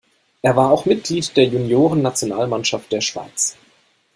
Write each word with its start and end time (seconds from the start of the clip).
Er 0.41 0.55
war 0.55 0.71
auch 0.71 0.85
Mitglied 0.87 1.37
der 1.37 1.45
Junioren-Nationalmannschaft 1.45 2.91
der 2.91 3.01
Schweiz. 3.01 3.55